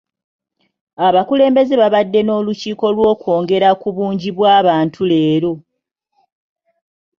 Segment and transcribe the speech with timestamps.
[1.07, 5.51] Abakulembeze babadde n'olukiiko lw'okwongera ku bungi bw'abantu leero.